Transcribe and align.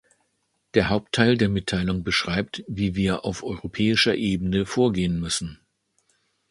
Der 0.73 0.89
Hauptteil 0.89 1.37
der 1.37 1.47
Mitteilung 1.47 2.03
beschreibt, 2.03 2.63
wie 2.67 2.95
wir 2.95 3.23
auf 3.23 3.43
europäischer 3.43 4.15
Ebene 4.15 4.65
vorgehen 4.65 5.19
müssen. 5.19 5.59